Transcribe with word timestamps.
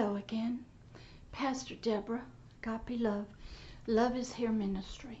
Adele 0.00 0.16
again. 0.16 0.64
Pastor 1.30 1.74
Deborah, 1.74 2.24
Agape 2.62 2.98
Love. 2.98 3.26
Love 3.86 4.16
is 4.16 4.32
Here 4.32 4.50
Ministry. 4.50 5.20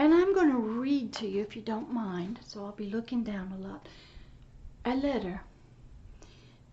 And 0.00 0.12
I'm 0.12 0.34
going 0.34 0.50
to 0.50 0.56
read 0.56 1.12
to 1.12 1.28
you, 1.28 1.42
if 1.42 1.54
you 1.54 1.62
don't 1.62 1.92
mind, 1.92 2.40
so 2.44 2.64
I'll 2.64 2.72
be 2.72 2.90
looking 2.90 3.22
down 3.22 3.52
a 3.52 3.58
lot, 3.62 3.86
a 4.84 4.96
letter. 4.96 5.42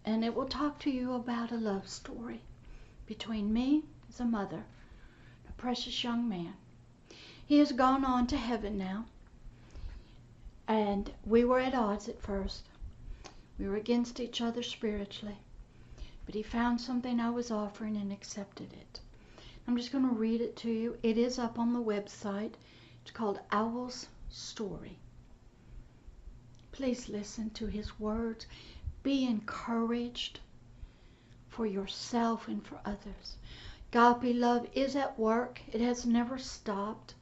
And 0.04 0.26
it 0.26 0.34
will 0.34 0.48
talk 0.48 0.80
to 0.80 0.90
you 0.90 1.14
about 1.14 1.52
a 1.52 1.58
love 1.58 1.88
story 1.88 2.42
between 3.06 3.54
me 3.54 3.84
as 4.10 4.20
a 4.20 4.26
mother, 4.26 4.64
a 5.48 5.52
precious 5.62 6.04
young 6.04 6.28
man. 6.28 6.56
He 7.46 7.60
has 7.60 7.72
gone 7.72 8.04
on 8.04 8.26
to 8.26 8.38
heaven 8.38 8.80
now. 8.80 9.06
And 10.68 11.12
we 11.24 11.44
were 11.44 11.60
at 11.60 11.76
odds 11.76 12.10
at 12.10 12.20
first. 12.20 12.64
We 13.60 13.70
were 13.70 13.78
against 13.78 14.20
each 14.20 14.42
other 14.42 14.64
spiritually. 14.64 15.38
But 16.30 16.36
he 16.36 16.44
found 16.44 16.80
something 16.80 17.20
I 17.20 17.32
was 17.32 17.50
offering 17.50 17.98
and 17.98 18.14
accepted 18.14 18.72
it. 18.72 19.02
I'm 19.68 19.76
just 19.76 19.92
going 19.92 20.08
to 20.08 20.14
read 20.14 20.42
it 20.42 20.56
to 20.58 20.70
you. 20.70 20.96
It 21.02 21.18
is 21.18 21.40
up 21.40 21.58
on 21.58 21.74
the 21.74 21.82
website. 21.82 22.54
It's 23.02 23.10
called 23.10 23.40
Owl's 23.52 24.10
Story. 24.30 25.00
Please 26.72 27.10
listen 27.10 27.50
to 27.56 27.66
his 27.66 28.00
words. 28.00 28.46
Be 29.02 29.26
encouraged 29.26 30.40
for 31.48 31.66
yourself 31.66 32.48
and 32.48 32.64
for 32.64 32.80
others. 32.86 33.38
Agape 33.92 34.36
love 34.36 34.68
is 34.76 34.96
at 34.96 35.18
work. 35.18 35.64
It 35.72 35.82
has 35.82 36.06
never 36.06 36.38
stopped. 36.38 37.16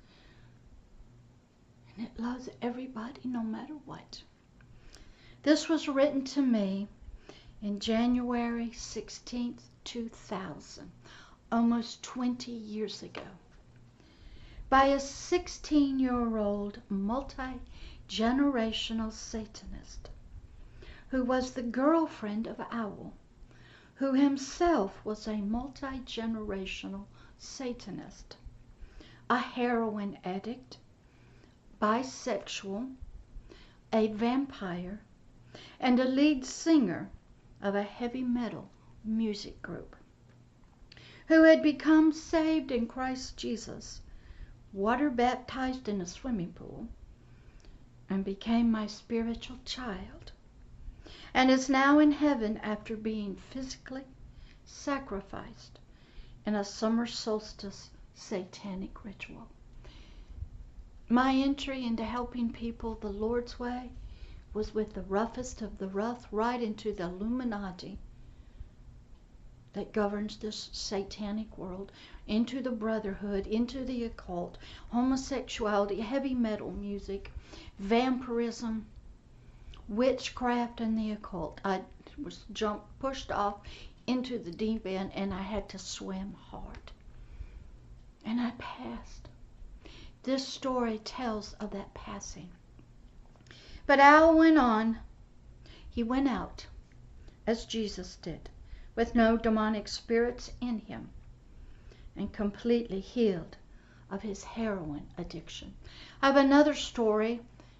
And 1.95 2.05
it 2.07 2.19
loves 2.19 2.49
everybody 2.61 3.21
no 3.23 3.41
matter 3.41 3.75
what. 3.85 4.21
This 5.43 5.69
was 5.69 5.87
written 5.87 6.25
to 6.25 6.41
me 6.41 6.89
in 7.61 7.79
January 7.79 8.69
16th, 8.69 9.61
2000, 9.83 10.91
almost 11.51 12.03
20 12.03 12.51
years 12.51 13.01
ago, 13.01 13.25
by 14.69 14.85
a 14.85 14.99
16 14.99 15.99
year 15.99 16.37
old 16.37 16.79
multi 16.87 17.59
generational 18.07 19.11
Satanist 19.11 20.09
who 21.09 21.23
was 21.23 21.53
the 21.53 21.63
girlfriend 21.63 22.45
of 22.47 22.59
Owl, 22.69 23.13
who 23.95 24.13
himself 24.13 25.03
was 25.05 25.27
a 25.27 25.37
multi 25.37 25.99
generational 26.01 27.05
Satanist, 27.39 28.35
a 29.29 29.37
heroin 29.37 30.17
addict, 30.23 30.77
bisexual, 31.81 32.93
a 33.93 34.07
vampire, 34.09 35.01
and 35.79 35.99
a 35.99 36.05
lead 36.05 36.45
singer 36.45 37.09
of 37.61 37.75
a 37.75 37.83
heavy 37.83 38.21
metal 38.23 38.69
music 39.03 39.61
group, 39.61 39.95
who 41.27 41.43
had 41.43 41.63
become 41.63 42.11
saved 42.11 42.71
in 42.71 42.87
Christ 42.87 43.35
Jesus, 43.37 44.01
water 44.71 45.09
baptized 45.09 45.89
in 45.89 45.99
a 45.99 46.05
swimming 46.05 46.53
pool, 46.53 46.87
and 48.09 48.23
became 48.23 48.71
my 48.71 48.85
spiritual 48.87 49.57
child, 49.65 50.31
and 51.33 51.49
is 51.49 51.69
now 51.69 51.99
in 51.99 52.11
heaven 52.11 52.57
after 52.57 52.95
being 52.95 53.35
physically 53.35 54.05
sacrificed 54.63 55.79
in 56.45 56.55
a 56.55 56.63
summer 56.63 57.05
solstice 57.05 57.89
satanic 58.13 59.03
ritual. 59.03 59.47
My 61.09 61.33
entry 61.33 61.85
into 61.85 62.03
helping 62.03 62.51
people 62.51 62.95
the 62.95 63.09
Lord's 63.09 63.57
way 63.59 63.91
was 64.57 64.73
with 64.73 64.95
the 64.95 65.03
roughest 65.03 65.61
of 65.61 65.77
the 65.77 65.87
rough 65.87 66.27
right 66.31 66.63
into 66.63 66.91
the 66.91 67.03
Illuminati 67.03 67.99
that 69.73 69.93
governs 69.93 70.37
this 70.37 70.71
satanic 70.73 71.55
world, 71.59 71.91
into 72.25 72.59
the 72.63 72.71
brotherhood, 72.71 73.45
into 73.45 73.85
the 73.85 74.03
occult, 74.03 74.57
homosexuality, 74.89 76.01
heavy 76.01 76.33
metal 76.33 76.71
music, 76.71 77.31
vampirism, 77.77 78.87
witchcraft, 79.87 80.81
and 80.81 80.97
the 80.97 81.11
occult. 81.11 81.61
I 81.63 81.83
was 82.19 82.43
jumped, 82.51 82.87
pushed 82.97 83.31
off 83.31 83.59
into 84.07 84.39
the 84.39 84.49
deep 84.49 84.87
end, 84.87 85.11
and 85.13 85.35
I 85.35 85.43
had 85.43 85.69
to 85.69 85.77
swim 85.77 86.33
hard. 86.33 86.91
And 88.25 88.41
I 88.41 88.53
passed. 88.57 89.29
This 90.23 90.47
story 90.47 90.97
tells 90.97 91.53
of 91.53 91.69
that 91.73 91.93
passing. 91.93 92.49
But 93.87 94.01
Owl 94.01 94.37
went 94.37 94.57
on. 94.57 94.99
He 95.89 96.03
went 96.03 96.27
out, 96.27 96.67
as 97.47 97.63
Jesus 97.63 98.17
did, 98.17 98.49
with 98.95 99.15
no 99.15 99.37
demonic 99.37 99.87
spirits 99.87 100.51
in 100.59 100.79
him, 100.79 101.11
and 102.13 102.33
completely 102.33 102.99
healed 102.99 103.55
of 104.11 104.23
his 104.23 104.43
heroin 104.43 105.07
addiction. 105.17 105.73
I 106.21 106.27
have 106.27 106.35
another 106.35 106.73
story. 106.73 107.39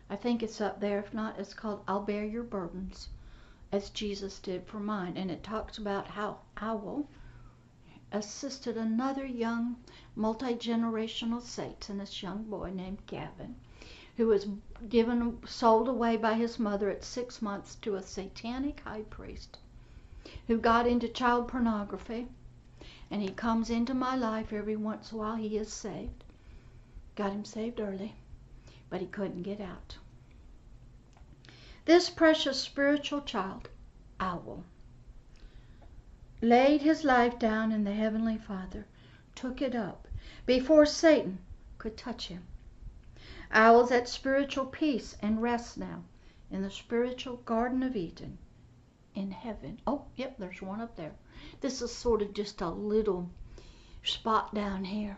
I 0.09 0.15
think 0.15 0.41
it's 0.41 0.61
up 0.61 0.79
there. 0.79 0.99
If 0.99 1.13
not, 1.13 1.37
it's 1.37 1.53
called 1.53 1.83
I'll 1.89 2.03
Bear 2.03 2.23
Your 2.23 2.43
Burdens, 2.43 3.09
as 3.73 3.89
Jesus 3.89 4.39
did 4.39 4.65
for 4.65 4.79
mine. 4.79 5.17
And 5.17 5.29
it 5.29 5.43
talks 5.43 5.77
about 5.77 6.07
how 6.07 6.39
Owl 6.55 7.05
assisted 8.13 8.77
another 8.77 9.25
young, 9.25 9.75
multi 10.15 10.55
generational 10.55 11.41
Satanist 11.41 12.23
young 12.23 12.43
boy 12.45 12.71
named 12.73 13.05
Gavin 13.07 13.57
who 14.17 14.25
was 14.27 14.47
given 14.89 15.37
sold 15.45 15.87
away 15.87 16.17
by 16.17 16.33
his 16.33 16.57
mother 16.57 16.89
at 16.89 17.03
six 17.03 17.39
months 17.39 17.75
to 17.75 17.93
a 17.95 18.01
satanic 18.01 18.79
high 18.79 19.03
priest 19.03 19.59
who 20.47 20.57
got 20.57 20.87
into 20.87 21.07
child 21.07 21.47
pornography. 21.47 22.27
And 23.11 23.21
he 23.21 23.29
comes 23.29 23.69
into 23.69 23.93
my 23.93 24.15
life 24.15 24.51
every 24.51 24.75
once 24.75 25.11
in 25.11 25.17
a 25.17 25.21
while. 25.21 25.35
He 25.35 25.55
is 25.57 25.71
saved. 25.71 26.23
Got 27.15 27.31
him 27.31 27.45
saved 27.45 27.79
early 27.79 28.15
but 28.89 29.01
he 29.01 29.07
couldn't 29.07 29.43
get 29.43 29.59
out. 29.61 29.97
This 31.85 32.09
precious 32.09 32.59
spiritual 32.59 33.21
child 33.21 33.69
owl 34.19 34.63
laid 36.41 36.81
his 36.81 37.03
life 37.03 37.37
down 37.37 37.71
and 37.71 37.85
the 37.85 37.93
heavenly 37.93 38.37
father 38.37 38.85
took 39.35 39.61
it 39.61 39.75
up 39.75 40.07
before 40.45 40.85
satan 40.85 41.39
could 41.77 41.97
touch 41.97 42.27
him 42.27 42.43
Owl's 43.51 43.91
at 43.91 44.09
spiritual 44.09 44.65
peace 44.65 45.15
and 45.21 45.41
rest 45.41 45.77
now 45.77 46.03
in 46.51 46.61
the 46.61 46.71
spiritual 46.71 47.37
Garden 47.37 47.83
of 47.83 47.95
Eden 47.95 48.37
in 49.15 49.31
heaven. 49.31 49.79
Oh, 49.87 50.05
yep, 50.15 50.37
there's 50.37 50.61
one 50.61 50.81
up 50.81 50.95
there. 50.95 51.13
This 51.61 51.81
is 51.81 51.93
sort 51.93 52.21
of 52.21 52.33
just 52.33 52.61
a 52.61 52.69
little 52.69 53.29
spot 54.03 54.53
down 54.53 54.83
here. 54.83 55.17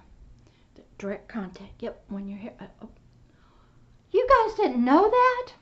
The 0.76 0.84
direct 0.98 1.28
contact. 1.28 1.82
Yep, 1.82 2.04
when 2.08 2.28
you're 2.28 2.40
here. 2.40 2.54
Uh, 2.60 2.66
oh. 2.82 2.90
You 4.12 4.28
guys 4.28 4.56
didn't 4.56 4.84
know 4.84 5.10
that? 5.10 5.54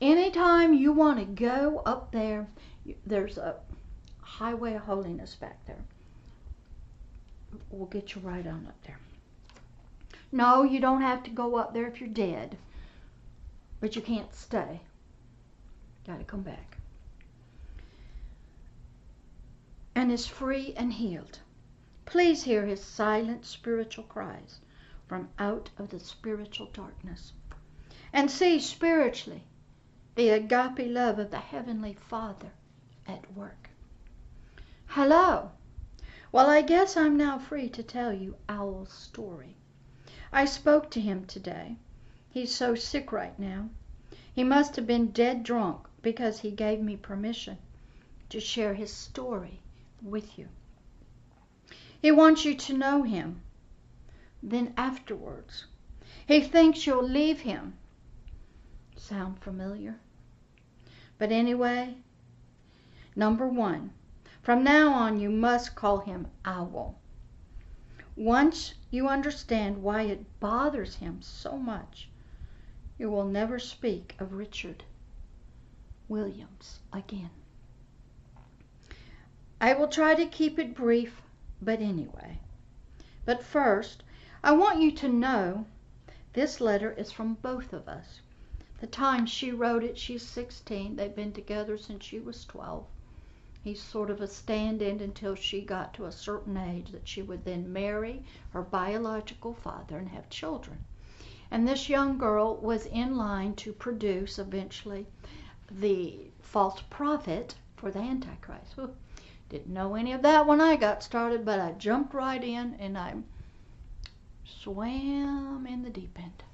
Anytime 0.00 0.74
you 0.74 0.92
want 0.92 1.18
to 1.18 1.24
go 1.24 1.82
up 1.84 2.12
there, 2.12 2.48
there's 3.04 3.38
a 3.38 3.56
highway 4.20 4.74
of 4.74 4.82
holiness 4.82 5.34
back 5.34 5.64
there. 5.66 5.84
We'll 7.70 7.86
get 7.86 8.14
you 8.14 8.20
right 8.22 8.46
on 8.46 8.66
up 8.68 8.82
there. 8.86 8.98
No, 10.32 10.62
you 10.62 10.78
don't 10.78 11.02
have 11.02 11.22
to 11.24 11.30
go 11.30 11.56
up 11.56 11.74
there 11.74 11.88
if 11.88 12.00
you're 12.00 12.08
dead. 12.08 12.56
But 13.80 13.96
you 13.96 14.02
can't 14.02 14.32
stay. 14.34 14.80
Got 16.06 16.18
to 16.18 16.24
come 16.24 16.42
back. 16.42 16.78
And 19.94 20.12
is 20.12 20.26
free 20.26 20.72
and 20.76 20.92
healed. 20.92 21.40
Please 22.04 22.42
hear 22.44 22.64
his 22.64 22.82
silent 22.82 23.44
spiritual 23.44 24.04
cries 24.04 24.60
from 25.08 25.28
out 25.38 25.70
of 25.78 25.90
the 25.90 25.98
spiritual 25.98 26.66
darkness. 26.72 27.32
And 28.12 28.30
see 28.30 28.60
spiritually 28.60 29.44
the 30.14 30.30
agape 30.30 30.90
love 30.90 31.18
of 31.18 31.30
the 31.30 31.38
Heavenly 31.38 31.94
Father 31.94 32.50
at 33.06 33.32
work. 33.34 33.70
Hello. 34.86 35.52
Well, 36.32 36.50
I 36.50 36.62
guess 36.62 36.96
I'm 36.96 37.16
now 37.16 37.38
free 37.38 37.68
to 37.70 37.82
tell 37.82 38.12
you 38.12 38.36
Owl's 38.48 38.92
story. 38.92 39.56
I 40.32 40.44
spoke 40.44 40.90
to 40.92 41.00
him 41.00 41.24
today. 41.24 41.76
He's 42.30 42.54
so 42.54 42.76
sick 42.76 43.10
right 43.10 43.36
now. 43.38 43.68
He 44.32 44.44
must 44.44 44.76
have 44.76 44.86
been 44.86 45.10
dead 45.10 45.42
drunk 45.42 45.88
because 46.02 46.40
he 46.40 46.52
gave 46.52 46.80
me 46.80 46.96
permission 46.96 47.58
to 48.28 48.38
share 48.38 48.74
his 48.74 48.92
story 48.92 49.60
with 50.00 50.38
you. 50.38 50.48
He 52.00 52.12
wants 52.12 52.44
you 52.44 52.54
to 52.54 52.78
know 52.78 53.02
him. 53.02 53.42
Then 54.42 54.72
afterwards, 54.76 55.66
he 56.26 56.40
thinks 56.40 56.86
you'll 56.86 57.02
leave 57.02 57.40
him. 57.40 57.76
Sound 58.96 59.40
familiar? 59.40 59.98
But 61.18 61.32
anyway, 61.32 61.96
number 63.16 63.48
one, 63.48 63.92
from 64.42 64.62
now 64.62 64.92
on 64.92 65.18
you 65.18 65.28
must 65.28 65.74
call 65.74 65.98
him 65.98 66.28
Owl. 66.44 66.98
Once 68.16 68.74
you 68.90 69.08
understand 69.08 69.82
why 69.82 70.02
it 70.02 70.40
bothers 70.40 70.96
him 70.96 71.22
so 71.22 71.56
much, 71.56 72.08
you 72.98 73.08
will 73.08 73.24
never 73.24 73.58
speak 73.58 74.14
of 74.18 74.32
Richard 74.32 74.84
Williams 76.08 76.80
again. 76.92 77.30
I 79.60 79.74
will 79.74 79.88
try 79.88 80.14
to 80.14 80.26
keep 80.26 80.58
it 80.58 80.74
brief, 80.74 81.22
but 81.62 81.80
anyway. 81.80 82.38
But 83.24 83.42
first, 83.42 84.02
I 84.42 84.52
want 84.52 84.80
you 84.80 84.90
to 84.92 85.08
know 85.08 85.66
this 86.32 86.60
letter 86.60 86.92
is 86.92 87.12
from 87.12 87.34
both 87.34 87.72
of 87.72 87.88
us. 87.88 88.20
The 88.80 88.86
time 88.86 89.26
she 89.26 89.52
wrote 89.52 89.84
it, 89.84 89.98
she's 89.98 90.26
16. 90.26 90.96
They've 90.96 91.14
been 91.14 91.32
together 91.32 91.76
since 91.76 92.04
she 92.04 92.18
was 92.18 92.44
12. 92.46 92.86
He's 93.62 93.82
sort 93.82 94.08
of 94.08 94.20
a 94.22 94.26
stand 94.26 94.80
in 94.80 95.00
until 95.00 95.34
she 95.34 95.60
got 95.60 95.92
to 95.94 96.06
a 96.06 96.12
certain 96.12 96.56
age 96.56 96.92
that 96.92 97.06
she 97.06 97.20
would 97.20 97.44
then 97.44 97.72
marry 97.72 98.24
her 98.52 98.62
biological 98.62 99.52
father 99.52 99.98
and 99.98 100.08
have 100.08 100.30
children. 100.30 100.78
And 101.50 101.68
this 101.68 101.88
young 101.88 102.16
girl 102.16 102.56
was 102.56 102.86
in 102.86 103.16
line 103.16 103.54
to 103.56 103.72
produce 103.72 104.38
eventually 104.38 105.06
the 105.70 106.30
false 106.40 106.80
prophet 106.88 107.54
for 107.76 107.90
the 107.90 107.98
Antichrist. 107.98 108.76
Whew. 108.76 108.94
Didn't 109.50 109.74
know 109.74 109.94
any 109.94 110.12
of 110.12 110.22
that 110.22 110.46
when 110.46 110.60
I 110.60 110.76
got 110.76 111.02
started, 111.02 111.44
but 111.44 111.58
I 111.58 111.72
jumped 111.72 112.14
right 112.14 112.42
in 112.42 112.74
and 112.74 112.96
I 112.96 113.14
swam 114.44 115.66
in 115.66 115.82
the 115.82 115.90
deep 115.90 116.18
end. 116.18 116.44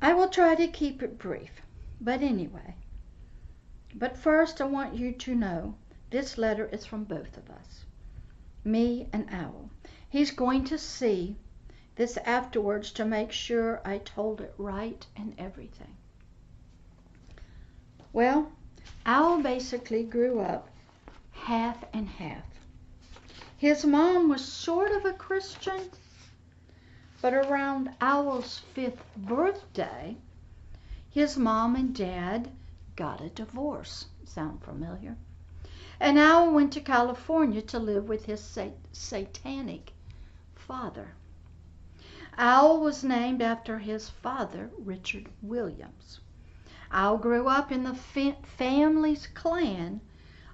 I 0.00 0.14
will 0.14 0.28
try 0.28 0.54
to 0.54 0.68
keep 0.68 1.02
it 1.02 1.18
brief, 1.18 1.60
but 2.00 2.22
anyway. 2.22 2.76
But 3.94 4.18
first, 4.18 4.60
I 4.60 4.66
want 4.66 4.96
you 4.96 5.12
to 5.12 5.34
know 5.34 5.74
this 6.10 6.36
letter 6.36 6.66
is 6.66 6.84
from 6.84 7.04
both 7.04 7.36
of 7.38 7.48
us, 7.50 7.84
me 8.62 9.08
and 9.14 9.26
Owl. 9.30 9.70
He's 10.10 10.30
going 10.30 10.64
to 10.64 10.76
see 10.76 11.36
this 11.96 12.18
afterwards 12.18 12.92
to 12.92 13.04
make 13.04 13.32
sure 13.32 13.80
I 13.84 13.98
told 13.98 14.40
it 14.40 14.54
right 14.58 15.06
and 15.16 15.34
everything. 15.38 15.96
Well, 18.12 18.52
Owl 19.06 19.42
basically 19.42 20.04
grew 20.04 20.40
up 20.40 20.68
half 21.32 21.82
and 21.94 22.08
half. 22.08 22.44
His 23.56 23.84
mom 23.86 24.28
was 24.28 24.44
sort 24.44 24.92
of 24.92 25.04
a 25.06 25.12
Christian, 25.14 25.90
but 27.22 27.32
around 27.32 27.90
Owl's 28.00 28.58
fifth 28.74 29.02
birthday, 29.16 30.16
his 31.10 31.36
mom 31.36 31.74
and 31.74 31.94
dad 31.94 32.50
got 32.98 33.20
a 33.20 33.28
divorce. 33.28 34.06
Sound 34.24 34.60
familiar? 34.60 35.16
And 36.00 36.18
Owl 36.18 36.52
went 36.52 36.72
to 36.72 36.80
California 36.80 37.62
to 37.62 37.78
live 37.78 38.08
with 38.08 38.24
his 38.24 38.42
sat- 38.42 38.76
satanic 38.90 39.92
father. 40.56 41.14
Owl 42.36 42.80
was 42.80 43.04
named 43.04 43.40
after 43.40 43.78
his 43.78 44.08
father, 44.08 44.70
Richard 44.76 45.28
Williams. 45.42 46.18
Owl 46.90 47.18
grew 47.18 47.46
up 47.46 47.70
in 47.70 47.84
the 47.84 47.94
fa- 47.94 48.36
family's 48.42 49.28
clan 49.28 50.00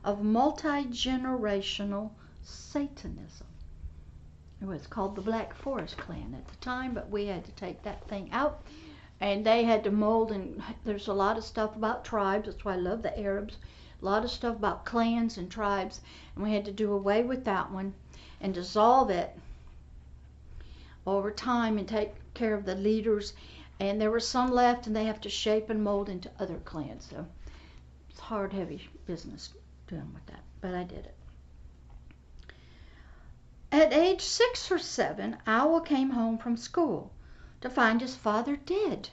of 0.04 0.22
multi 0.22 0.84
generational 0.84 2.10
Satanism. 2.42 3.46
It 4.60 4.66
was 4.66 4.86
called 4.86 5.16
the 5.16 5.22
Black 5.22 5.54
Forest 5.54 5.96
Clan 5.96 6.34
at 6.34 6.46
the 6.46 6.56
time, 6.56 6.92
but 6.92 7.08
we 7.08 7.24
had 7.24 7.46
to 7.46 7.52
take 7.52 7.82
that 7.84 8.06
thing 8.06 8.30
out. 8.32 8.62
And 9.20 9.46
they 9.46 9.64
had 9.64 9.84
to 9.84 9.90
mold, 9.90 10.32
and 10.32 10.62
there's 10.84 11.08
a 11.08 11.14
lot 11.14 11.38
of 11.38 11.44
stuff 11.44 11.76
about 11.76 12.04
tribes. 12.04 12.46
That's 12.46 12.64
why 12.64 12.74
I 12.74 12.76
love 12.76 13.02
the 13.02 13.18
Arabs. 13.18 13.56
A 14.02 14.04
lot 14.04 14.24
of 14.24 14.30
stuff 14.30 14.56
about 14.56 14.84
clans 14.84 15.38
and 15.38 15.50
tribes. 15.50 16.00
And 16.34 16.44
we 16.44 16.52
had 16.52 16.64
to 16.66 16.72
do 16.72 16.92
away 16.92 17.22
with 17.22 17.44
that 17.44 17.70
one 17.70 17.94
and 18.40 18.52
dissolve 18.52 19.10
it 19.10 19.34
over 21.06 21.30
time 21.30 21.78
and 21.78 21.88
take 21.88 22.12
care 22.34 22.54
of 22.54 22.66
the 22.66 22.74
leaders. 22.74 23.32
And 23.80 24.00
there 24.00 24.10
were 24.10 24.20
some 24.20 24.50
left, 24.50 24.86
and 24.86 24.94
they 24.94 25.04
have 25.04 25.20
to 25.22 25.30
shape 25.30 25.70
and 25.70 25.82
mold 25.82 26.08
into 26.08 26.30
other 26.38 26.58
clans. 26.58 27.06
So 27.10 27.26
it's 28.10 28.20
hard, 28.20 28.52
heavy 28.52 28.88
business 29.06 29.54
doing 29.86 30.12
with 30.12 30.26
that, 30.26 30.42
but 30.60 30.74
I 30.74 30.84
did 30.84 31.06
it. 31.06 31.14
At 33.72 33.92
age 33.92 34.20
six 34.20 34.70
or 34.70 34.78
seven, 34.78 35.36
Owl 35.46 35.80
came 35.80 36.10
home 36.10 36.38
from 36.38 36.56
school 36.56 37.10
to 37.64 37.70
find 37.70 38.02
his 38.02 38.14
father 38.14 38.56
dead. 38.56 39.08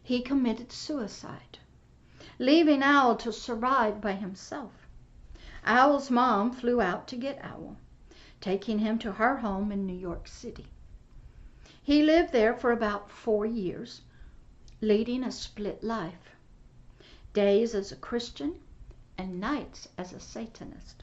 He 0.00 0.22
committed 0.22 0.70
suicide, 0.70 1.58
leaving 2.38 2.84
Owl 2.84 3.16
to 3.16 3.32
survive 3.32 4.00
by 4.00 4.12
himself. 4.12 4.86
Owl's 5.66 6.08
mom 6.08 6.52
flew 6.52 6.80
out 6.80 7.08
to 7.08 7.16
get 7.16 7.44
Owl, 7.44 7.78
taking 8.40 8.78
him 8.78 8.96
to 9.00 9.10
her 9.10 9.38
home 9.38 9.72
in 9.72 9.84
New 9.84 9.92
York 9.92 10.28
City. 10.28 10.68
He 11.82 12.04
lived 12.04 12.32
there 12.32 12.54
for 12.54 12.70
about 12.70 13.10
four 13.10 13.44
years, 13.44 14.02
leading 14.80 15.24
a 15.24 15.32
split 15.32 15.82
life 15.82 16.36
days 17.32 17.74
as 17.74 17.90
a 17.90 17.96
Christian 17.96 18.60
and 19.18 19.40
nights 19.40 19.88
as 19.98 20.12
a 20.12 20.20
Satanist. 20.20 21.02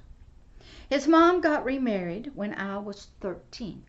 His 0.90 1.06
mom 1.06 1.42
got 1.42 1.66
remarried 1.66 2.32
when 2.34 2.54
Owl 2.54 2.84
was 2.84 3.10
13, 3.20 3.84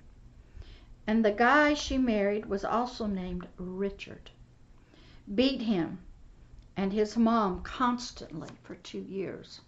and 1.07 1.25
the 1.25 1.33
guy 1.33 1.73
she 1.75 1.97
married 1.97 2.45
was 2.47 2.65
also 2.65 3.07
named 3.07 3.49
Richard. 3.57 4.31
Beat 5.35 5.63
him 5.63 6.01
and 6.77 6.93
his 6.93 7.17
mom 7.17 7.63
constantly 7.63 8.51
for 8.63 8.75
two 8.75 9.01
years 9.01 9.61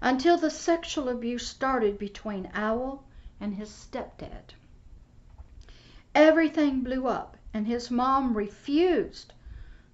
until 0.00 0.36
the 0.38 0.50
sexual 0.50 1.08
abuse 1.08 1.46
started 1.46 1.98
between 1.98 2.50
Owl 2.54 3.04
and 3.40 3.54
his 3.54 3.70
stepdad. 3.70 4.54
Everything 6.14 6.82
blew 6.82 7.06
up, 7.06 7.36
and 7.54 7.66
his 7.66 7.90
mom 7.90 8.36
refused 8.36 9.32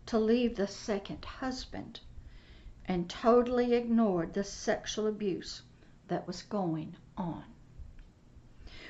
to 0.07 0.19
leave 0.19 0.57
the 0.57 0.67
second 0.67 1.25
husband 1.25 2.01
and 2.87 3.11
totally 3.11 3.75
ignored 3.75 4.33
the 4.33 4.45
sexual 4.45 5.07
abuse 5.07 5.63
that 6.09 6.27
was 6.27 6.43
going 6.43 6.97
on. 7.17 7.45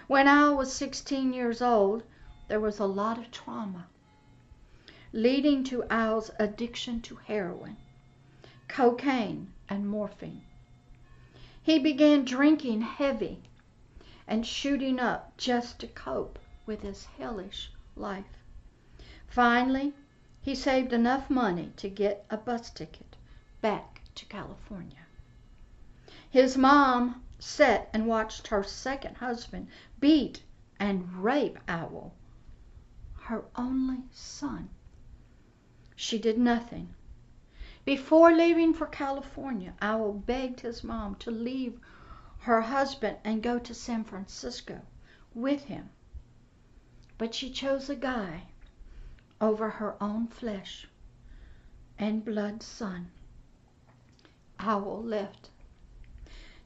When 0.08 0.26
Owl 0.26 0.56
was 0.56 0.72
16 0.72 1.34
years 1.34 1.60
old, 1.60 2.02
there 2.48 2.60
was 2.60 2.78
a 2.78 2.86
lot 2.86 3.18
of 3.18 3.30
trauma, 3.30 3.88
leading 5.12 5.62
to 5.64 5.84
Owl's 5.90 6.30
addiction 6.38 7.02
to 7.02 7.16
heroin, 7.16 7.76
cocaine, 8.68 9.52
and 9.68 9.86
morphine. 9.86 10.40
He 11.62 11.78
began 11.78 12.24
drinking 12.24 12.80
heavy 12.80 13.42
and 14.26 14.46
shooting 14.46 14.98
up 14.98 15.36
just 15.36 15.78
to 15.80 15.86
cope 15.86 16.38
with 16.64 16.80
his 16.80 17.04
hellish 17.04 17.70
life. 17.94 18.38
Finally, 19.26 19.92
he 20.40 20.54
saved 20.54 20.94
enough 20.94 21.28
money 21.28 21.74
to 21.76 21.90
get 21.90 22.24
a 22.30 22.38
bus 22.38 22.70
ticket 22.70 23.14
back 23.60 24.00
to 24.14 24.24
California. 24.24 25.04
His 26.30 26.56
mom 26.56 27.22
sat 27.38 27.88
and 27.92 28.06
watched 28.06 28.48
her 28.48 28.64
second 28.64 29.18
husband 29.18 29.68
beat 30.00 30.42
and 30.78 31.24
rape 31.24 31.58
Owl, 31.66 32.14
her 33.22 33.44
only 33.56 34.04
son. 34.12 34.70
She 35.96 36.18
did 36.20 36.38
nothing. 36.38 36.94
Before 37.84 38.30
leaving 38.30 38.72
for 38.74 38.86
California, 38.86 39.74
Owl 39.82 40.12
begged 40.12 40.60
his 40.60 40.84
mom 40.84 41.16
to 41.16 41.32
leave 41.32 41.80
her 42.38 42.60
husband 42.60 43.16
and 43.24 43.42
go 43.42 43.58
to 43.58 43.74
San 43.74 44.04
Francisco 44.04 44.82
with 45.34 45.64
him. 45.64 45.90
But 47.16 47.34
she 47.34 47.50
chose 47.50 47.90
a 47.90 47.96
guy 47.96 48.46
over 49.40 49.68
her 49.68 50.00
own 50.00 50.28
flesh 50.28 50.86
and 51.98 52.24
blood 52.24 52.62
son. 52.62 53.10
Owl 54.60 55.02
left, 55.02 55.50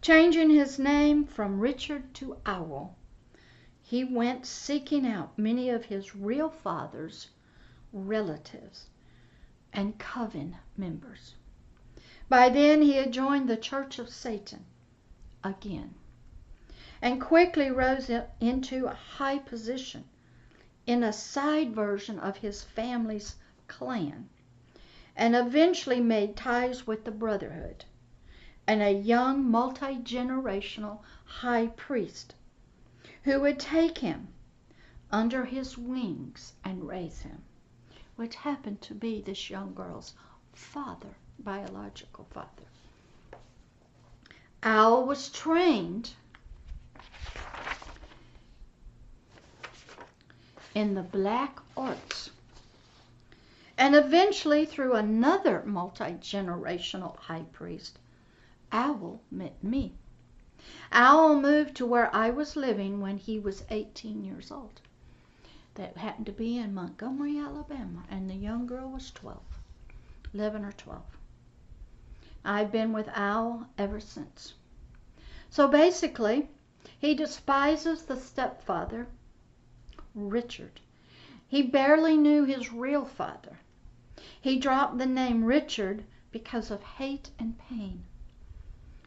changing 0.03 0.51
his 0.51 0.79
name 0.79 1.25
from 1.25 1.61
Richard 1.61 2.13
to 2.15 2.37
Owl. 2.45 2.95
He 3.93 4.05
went 4.05 4.47
seeking 4.47 5.07
out 5.07 5.37
many 5.37 5.69
of 5.69 5.85
his 5.85 6.15
real 6.17 6.49
father's 6.49 7.29
relatives 7.93 8.87
and 9.71 9.99
coven 9.99 10.57
members. 10.79 11.35
By 12.27 12.49
then 12.49 12.81
he 12.81 12.93
had 12.95 13.13
joined 13.13 13.51
the 13.51 13.59
Church 13.59 13.99
of 13.99 14.09
Satan 14.09 14.65
again 15.45 15.93
and 17.03 17.21
quickly 17.21 17.71
rose 17.71 18.11
into 18.41 18.87
a 18.87 18.95
high 18.95 19.41
position 19.41 20.05
in 20.87 21.03
a 21.03 21.13
side 21.13 21.75
version 21.75 22.19
of 22.19 22.39
his 22.39 22.63
family's 22.63 23.37
clan 23.69 24.31
and 25.15 25.37
eventually 25.37 26.01
made 26.01 26.35
ties 26.35 26.87
with 26.87 27.05
the 27.05 27.11
Brotherhood 27.11 27.85
and 28.67 28.81
a 28.81 28.91
young 28.91 29.45
multi 29.45 29.97
generational 29.99 31.01
high 31.27 31.67
priest 31.67 32.35
who 33.25 33.41
would 33.41 33.59
take 33.59 33.99
him 33.99 34.29
under 35.11 35.45
his 35.45 35.79
wings 35.79 36.55
and 36.65 36.89
raise 36.89 37.21
him, 37.21 37.43
which 38.17 38.35
happened 38.35 38.81
to 38.81 38.95
be 38.95 39.21
this 39.21 39.51
young 39.51 39.75
girl's 39.75 40.15
father, 40.53 41.15
biological 41.39 42.27
father. 42.31 42.49
Owl 44.63 45.07
was 45.07 45.29
trained 45.29 46.15
in 50.75 50.95
the 50.95 51.03
black 51.03 51.59
arts 51.77 52.31
and 53.77 53.97
eventually 53.97 54.65
through 54.65 54.95
another 54.95 55.63
multi 55.67 56.13
generational 56.15 57.17
high 57.17 57.45
priest, 57.53 57.99
Owl 58.71 59.21
met 59.31 59.63
me. 59.63 59.93
Owl 60.93 61.41
moved 61.41 61.75
to 61.75 61.85
where 61.85 62.15
I 62.15 62.31
was 62.31 62.55
living 62.55 63.01
when 63.01 63.17
he 63.17 63.41
was 63.41 63.65
18 63.69 64.23
years 64.23 64.53
old. 64.53 64.81
That 65.75 65.97
happened 65.97 66.27
to 66.27 66.33
be 66.33 66.57
in 66.57 66.73
Montgomery, 66.73 67.37
Alabama, 67.37 68.05
and 68.09 68.31
the 68.31 68.37
young 68.37 68.67
girl 68.69 68.89
was 68.89 69.11
12, 69.11 69.41
11 70.33 70.65
or 70.65 70.71
12. 70.71 71.03
I've 72.45 72.71
been 72.71 72.93
with 72.93 73.09
Owl 73.15 73.67
ever 73.77 73.99
since. 73.99 74.55
So 75.51 75.67
basically, 75.67 76.49
he 76.97 77.15
despises 77.15 78.05
the 78.05 78.17
stepfather, 78.17 79.09
Richard. 80.15 80.81
He 81.49 81.63
barely 81.63 82.17
knew 82.17 82.45
his 82.45 82.73
real 82.73 83.05
father. 83.05 83.59
He 84.41 84.61
dropped 84.61 84.99
the 84.99 85.07
name 85.07 85.45
Richard 85.45 86.05
because 86.31 86.71
of 86.71 86.85
hate 86.85 87.31
and 87.37 87.59
pain. 87.59 88.05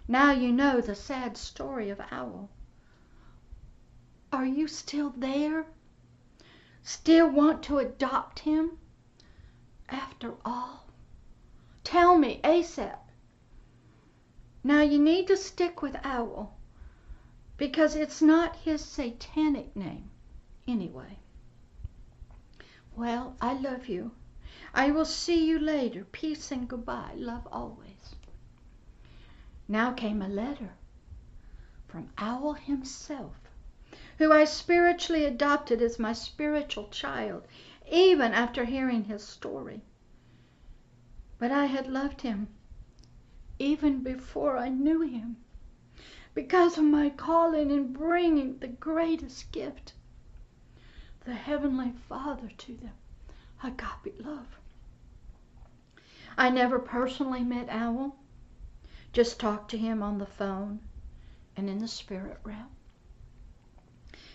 Now 0.07 0.31
you 0.31 0.51
know 0.51 0.81
the 0.81 0.95
sad 0.95 1.35
story 1.35 1.89
of 1.89 2.00
Owl. 2.12 2.50
Are 4.31 4.45
you 4.45 4.67
still 4.67 5.12
there? 5.12 5.65
Still 6.83 7.29
want 7.29 7.63
to 7.63 7.79
adopt 7.79 8.39
him? 8.39 8.77
After 9.89 10.35
all? 10.43 10.88
Tell 11.83 12.17
me 12.17 12.41
ASAP. 12.43 13.00
Now 14.63 14.81
you 14.81 15.00
need 15.00 15.27
to 15.27 15.38
stick 15.38 15.81
with 15.81 15.95
Owl 16.03 16.57
because 17.57 17.95
it's 17.95 18.21
not 18.21 18.55
his 18.57 18.83
satanic 18.83 19.75
name 19.75 20.09
anyway. 20.67 21.19
Well, 22.95 23.35
I 23.39 23.53
love 23.53 23.88
you. 23.88 24.12
I 24.74 24.91
will 24.91 25.05
see 25.05 25.47
you 25.47 25.59
later. 25.59 26.05
Peace 26.05 26.51
and 26.51 26.67
goodbye. 26.67 27.13
Love 27.15 27.47
always. 27.51 27.85
Now 29.67 29.93
came 29.93 30.22
a 30.22 30.27
letter 30.27 30.74
from 31.88 32.12
Owl 32.19 32.53
himself, 32.53 33.50
who 34.19 34.31
I 34.31 34.45
spiritually 34.45 35.25
adopted 35.25 35.81
as 35.81 35.98
my 35.98 36.13
spiritual 36.13 36.88
child, 36.89 37.48
even 37.91 38.31
after 38.31 38.65
hearing 38.65 39.05
his 39.05 39.24
story. 39.27 39.81
But 41.39 41.51
I 41.51 41.65
had 41.65 41.88
loved 41.88 42.22
him 42.22 42.48
even 43.57 44.03
before 44.03 44.55
I 44.55 44.69
knew 44.69 45.01
him, 45.01 45.38
because 46.36 46.77
of 46.77 46.84
my 46.84 47.10
calling 47.10 47.72
in 47.72 47.91
bringing 47.91 48.60
the 48.60 48.67
greatest 48.67 49.51
gift, 49.51 49.93
the 51.24 51.34
Heavenly 51.34 51.91
Father, 52.07 52.50
to 52.50 52.75
them 52.77 52.93
agape 53.63 54.24
love. 54.24 54.60
I 56.38 56.51
never 56.51 56.77
personally 56.77 57.43
met 57.43 57.67
Owl, 57.69 58.19
just 59.15 59.39
talk 59.39 59.69
to 59.69 59.77
him 59.77 60.03
on 60.03 60.17
the 60.17 60.25
phone 60.25 60.77
and 61.55 61.69
in 61.69 61.79
the 61.79 61.88
spirit 61.88 62.38
realm. 62.43 62.67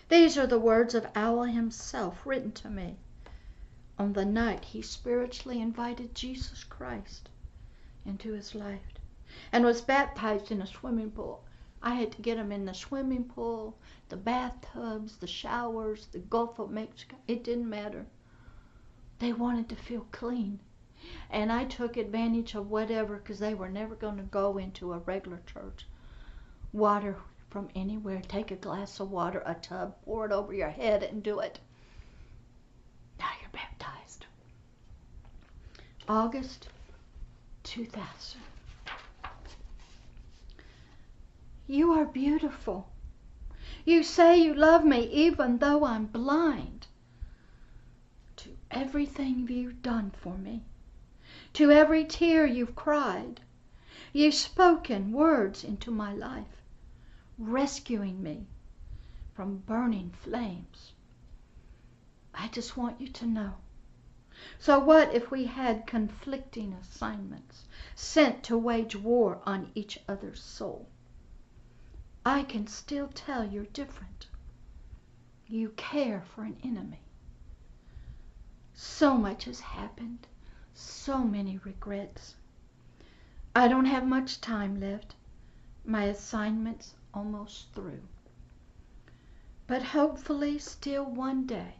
These 0.09 0.39
are 0.39 0.47
the 0.47 0.57
words 0.57 0.95
of 0.95 1.05
Owl 1.13 1.43
himself 1.43 2.25
written 2.25 2.51
to 2.53 2.67
me 2.67 2.97
on 3.99 4.13
the 4.13 4.25
night 4.25 4.65
he 4.65 4.81
spiritually 4.81 5.61
invited 5.61 6.15
Jesus 6.15 6.63
Christ 6.63 7.29
into 8.07 8.33
his 8.33 8.55
life 8.55 8.97
and 9.51 9.63
was 9.63 9.81
baptized 9.81 10.49
in 10.49 10.63
a 10.63 10.65
swimming 10.65 11.11
pool. 11.11 11.43
I 11.83 11.93
had 11.93 12.11
to 12.13 12.21
get 12.23 12.39
him 12.39 12.51
in 12.51 12.65
the 12.65 12.73
swimming 12.73 13.25
pool, 13.25 13.77
the 14.09 14.17
bathtubs, 14.17 15.17
the 15.17 15.27
showers, 15.27 16.07
the 16.07 16.17
Gulf 16.17 16.57
of 16.57 16.71
Mexico. 16.71 17.17
It 17.27 17.43
didn't 17.43 17.69
matter. 17.69 18.07
They 19.19 19.31
wanted 19.31 19.69
to 19.69 19.75
feel 19.75 20.07
clean. 20.11 20.59
And 21.29 21.51
I 21.51 21.65
took 21.65 21.97
advantage 21.97 22.55
of 22.55 22.69
whatever 22.69 23.17
because 23.17 23.39
they 23.39 23.53
were 23.53 23.69
never 23.69 23.95
going 23.95 24.17
to 24.17 24.23
go 24.23 24.57
into 24.57 24.93
a 24.93 24.99
regular 24.99 25.41
church. 25.45 25.87
Water 26.73 27.17
from 27.49 27.69
anywhere. 27.75 28.21
Take 28.27 28.51
a 28.51 28.55
glass 28.55 28.99
of 28.99 29.11
water, 29.11 29.43
a 29.45 29.55
tub, 29.55 29.95
pour 30.05 30.25
it 30.25 30.31
over 30.31 30.53
your 30.53 30.69
head 30.69 31.03
and 31.03 31.21
do 31.21 31.39
it. 31.39 31.59
Now 33.19 33.29
you're 33.41 33.49
baptized. 33.51 34.25
August 36.07 36.69
2000. 37.63 38.41
You 41.67 41.93
are 41.93 42.05
beautiful. 42.05 42.89
You 43.85 44.03
say 44.03 44.37
you 44.37 44.53
love 44.53 44.83
me 44.83 45.03
even 45.07 45.57
though 45.57 45.85
I'm 45.85 46.05
blind 46.05 46.87
to 48.37 48.49
everything 48.69 49.47
you've 49.49 49.81
done 49.81 50.11
for 50.11 50.37
me, 50.37 50.63
to 51.53 51.71
every 51.71 52.05
tear 52.05 52.45
you've 52.45 52.75
cried. 52.75 53.41
You've 54.13 54.33
spoken 54.33 55.11
words 55.11 55.63
into 55.63 55.91
my 55.91 56.13
life, 56.13 56.61
rescuing 57.37 58.21
me 58.21 58.47
from 59.33 59.57
burning 59.57 60.11
flames. 60.11 60.93
I 62.33 62.47
just 62.47 62.77
want 62.77 63.01
you 63.01 63.07
to 63.09 63.25
know. 63.25 63.53
So 64.57 64.79
what 64.79 65.13
if 65.13 65.29
we 65.29 65.45
had 65.45 65.85
conflicting 65.85 66.73
assignments 66.73 67.65
sent 67.95 68.43
to 68.43 68.57
wage 68.57 68.95
war 68.95 69.41
on 69.45 69.71
each 69.75 69.99
other's 70.07 70.41
soul? 70.41 70.87
I 72.25 72.43
can 72.43 72.67
still 72.67 73.07
tell 73.09 73.43
you're 73.43 73.65
different. 73.65 74.27
You 75.47 75.69
care 75.69 76.21
for 76.21 76.43
an 76.43 76.57
enemy. 76.63 77.01
So 78.73 79.17
much 79.17 79.45
has 79.45 79.59
happened, 79.59 80.27
so 80.81 81.23
many 81.23 81.57
regrets. 81.59 82.35
I 83.55 83.67
don't 83.67 83.85
have 83.85 84.05
much 84.05 84.41
time 84.41 84.79
left. 84.79 85.15
My 85.85 86.03
assignment's 86.05 86.95
almost 87.13 87.73
through. 87.73 88.01
But 89.67 89.83
hopefully, 89.83 90.57
still 90.59 91.05
one 91.05 91.45
day, 91.45 91.75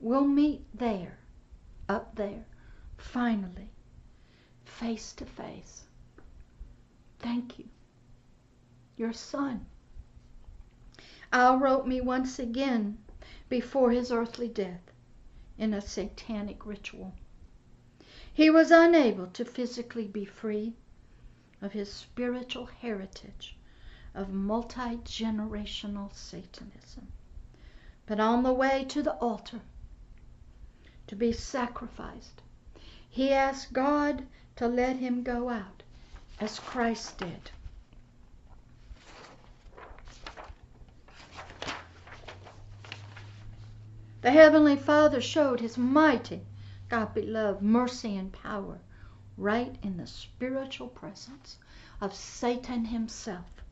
we'll 0.00 0.26
meet 0.26 0.64
there, 0.72 1.18
up 1.88 2.16
there, 2.16 2.46
finally, 2.96 3.70
face 4.64 5.12
to 5.14 5.24
face. 5.24 5.84
Thank 7.18 7.58
you 7.58 7.68
your 9.00 9.12
son. 9.14 9.64
Owl 11.32 11.56
wrote 11.56 11.86
me 11.86 12.02
once 12.02 12.38
again 12.38 12.98
before 13.48 13.90
his 13.90 14.12
earthly 14.12 14.46
death 14.46 14.92
in 15.56 15.72
a 15.72 15.80
satanic 15.80 16.66
ritual. 16.66 17.14
He 18.40 18.48
was 18.48 18.70
unable 18.70 19.26
to 19.26 19.44
physically 19.44 20.06
be 20.06 20.24
free 20.24 20.72
of 21.60 21.72
his 21.72 21.92
spiritual 21.92 22.64
heritage 22.64 23.54
of 24.14 24.32
multi 24.32 24.96
generational 25.04 26.10
Satanism. 26.14 27.08
But 28.06 28.18
on 28.18 28.42
the 28.42 28.54
way 28.54 28.86
to 28.88 29.02
the 29.02 29.12
altar 29.16 29.60
to 31.06 31.14
be 31.14 31.34
sacrificed, 31.34 32.40
he 33.10 33.30
asked 33.30 33.74
God 33.74 34.26
to 34.56 34.66
let 34.66 34.96
him 34.96 35.22
go 35.22 35.50
out 35.50 35.82
as 36.40 36.58
Christ 36.58 37.18
did. 37.18 37.50
The 44.22 44.30
Heavenly 44.30 44.76
Father 44.76 45.20
showed 45.20 45.60
His 45.60 45.76
mighty 45.76 46.46
agape 46.92 47.28
love, 47.28 47.62
mercy, 47.62 48.16
and 48.16 48.32
power 48.32 48.80
right 49.36 49.76
in 49.82 49.96
the 49.96 50.06
spiritual 50.06 50.88
presence 50.88 51.56
of 52.00 52.14
Satan 52.14 52.86
himself. 52.86 53.62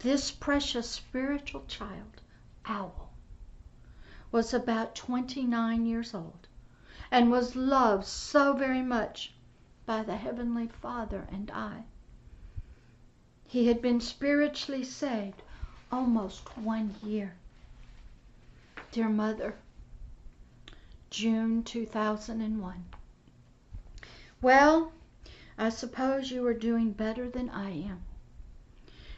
This 0.00 0.30
precious 0.30 0.90
spiritual 0.90 1.64
child, 1.66 2.20
Owl, 2.66 3.10
was 4.30 4.52
about 4.52 4.94
29 4.94 5.86
years 5.86 6.14
old 6.14 6.46
and 7.10 7.30
was 7.30 7.56
loved 7.56 8.04
so 8.04 8.52
very 8.52 8.82
much 8.82 9.32
by 9.86 10.02
the 10.02 10.16
Heavenly 10.16 10.68
Father 10.68 11.26
and 11.32 11.50
I. 11.50 11.84
He 13.46 13.66
had 13.66 13.80
been 13.80 14.00
spiritually 14.00 14.84
saved 14.84 15.42
almost 15.90 16.56
one 16.56 16.94
year. 17.02 17.34
Dear 18.90 19.08
Mother, 19.08 19.56
June 21.12 21.62
2001. 21.62 22.84
Well, 24.40 24.92
I 25.58 25.68
suppose 25.68 26.30
you 26.30 26.46
are 26.46 26.54
doing 26.54 26.92
better 26.92 27.28
than 27.28 27.50
I 27.50 27.68
am. 27.68 28.02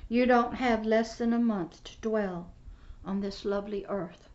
You 0.08 0.26
don't 0.26 0.54
have 0.54 0.84
less 0.84 1.16
than 1.16 1.32
a 1.32 1.38
month 1.38 1.84
to 1.84 2.00
dwell 2.00 2.50
on 3.04 3.20
this 3.20 3.44
lovely 3.44 3.86
earth. 3.86 4.28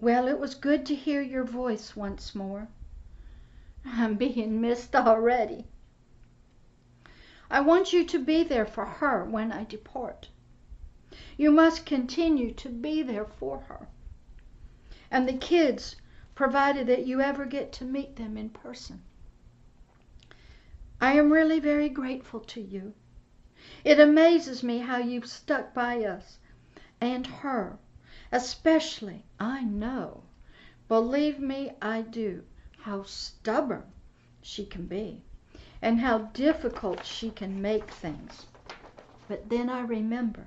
Well, 0.00 0.28
it 0.28 0.38
was 0.38 0.54
good 0.54 0.86
to 0.86 0.94
hear 0.94 1.20
your 1.20 1.44
voice 1.44 1.94
once 1.94 2.34
more. 2.34 2.68
I'm 3.84 4.14
being 4.14 4.62
missed 4.62 4.96
already. 4.96 5.66
I 7.50 7.60
want 7.60 7.92
you 7.92 8.02
to 8.06 8.18
be 8.18 8.42
there 8.44 8.64
for 8.64 8.86
her 8.86 9.26
when 9.26 9.52
I 9.52 9.64
depart. 9.64 10.30
You 11.36 11.52
must 11.52 11.84
continue 11.84 12.54
to 12.54 12.70
be 12.70 13.02
there 13.02 13.26
for 13.26 13.58
her 13.68 13.88
and 15.10 15.28
the 15.28 15.36
kids, 15.36 15.96
provided 16.34 16.86
that 16.86 17.06
you 17.06 17.20
ever 17.20 17.46
get 17.46 17.72
to 17.72 17.84
meet 17.84 18.16
them 18.16 18.36
in 18.36 18.50
person. 18.50 19.02
I 21.00 21.12
am 21.12 21.32
really 21.32 21.60
very 21.60 21.88
grateful 21.88 22.40
to 22.40 22.60
you. 22.60 22.94
It 23.84 24.00
amazes 24.00 24.62
me 24.62 24.78
how 24.78 24.98
you've 24.98 25.28
stuck 25.28 25.74
by 25.74 26.04
us 26.04 26.38
and 27.00 27.26
her, 27.26 27.78
especially, 28.32 29.24
I 29.38 29.64
know, 29.64 30.22
believe 30.88 31.38
me, 31.38 31.72
I 31.82 32.02
do, 32.02 32.44
how 32.80 33.02
stubborn 33.04 33.84
she 34.42 34.64
can 34.64 34.86
be 34.86 35.22
and 35.82 36.00
how 36.00 36.18
difficult 36.18 37.04
she 37.04 37.30
can 37.30 37.60
make 37.60 37.90
things. 37.90 38.46
But 39.28 39.48
then 39.48 39.68
I 39.68 39.80
remember 39.80 40.46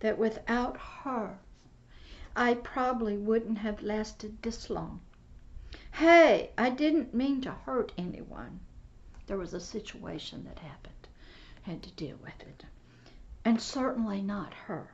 that 0.00 0.18
without 0.18 0.76
her, 0.76 1.38
I 2.36 2.54
probably 2.54 3.16
wouldn't 3.16 3.58
have 3.58 3.82
lasted 3.82 4.42
this 4.42 4.68
long. 4.68 5.00
Hey, 5.92 6.50
I 6.58 6.70
didn't 6.70 7.14
mean 7.14 7.40
to 7.42 7.52
hurt 7.52 7.92
anyone. 7.96 8.60
There 9.26 9.38
was 9.38 9.54
a 9.54 9.60
situation 9.60 10.44
that 10.44 10.58
happened. 10.58 11.08
Had 11.62 11.82
to 11.84 11.90
deal 11.92 12.16
with 12.16 12.40
it. 12.40 12.64
And 13.44 13.60
certainly 13.60 14.20
not 14.20 14.52
her. 14.52 14.90